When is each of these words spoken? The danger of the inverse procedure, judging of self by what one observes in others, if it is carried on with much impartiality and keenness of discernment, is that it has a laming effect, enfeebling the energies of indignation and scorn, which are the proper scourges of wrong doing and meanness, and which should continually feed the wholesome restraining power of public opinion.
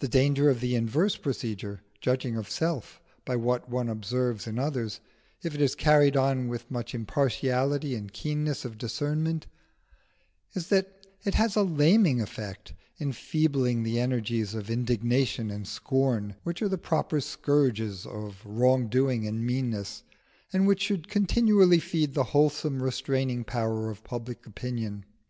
The 0.00 0.08
danger 0.08 0.50
of 0.50 0.60
the 0.60 0.74
inverse 0.74 1.16
procedure, 1.16 1.80
judging 2.02 2.36
of 2.36 2.50
self 2.50 3.00
by 3.24 3.36
what 3.36 3.70
one 3.70 3.88
observes 3.88 4.46
in 4.46 4.58
others, 4.58 5.00
if 5.42 5.54
it 5.54 5.62
is 5.62 5.74
carried 5.74 6.14
on 6.14 6.48
with 6.48 6.70
much 6.70 6.94
impartiality 6.94 7.94
and 7.94 8.12
keenness 8.12 8.66
of 8.66 8.76
discernment, 8.76 9.46
is 10.52 10.68
that 10.68 11.06
it 11.24 11.36
has 11.36 11.56
a 11.56 11.62
laming 11.62 12.20
effect, 12.20 12.74
enfeebling 13.00 13.82
the 13.82 13.98
energies 13.98 14.52
of 14.54 14.68
indignation 14.68 15.50
and 15.50 15.66
scorn, 15.66 16.34
which 16.42 16.60
are 16.60 16.68
the 16.68 16.76
proper 16.76 17.18
scourges 17.18 18.04
of 18.04 18.42
wrong 18.44 18.88
doing 18.88 19.26
and 19.26 19.46
meanness, 19.46 20.02
and 20.52 20.66
which 20.66 20.82
should 20.82 21.08
continually 21.08 21.78
feed 21.78 22.12
the 22.12 22.24
wholesome 22.24 22.82
restraining 22.82 23.42
power 23.42 23.88
of 23.88 24.04
public 24.04 24.44
opinion. 24.44 25.06